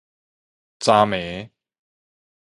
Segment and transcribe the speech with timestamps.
[0.79, 1.51] 昨暝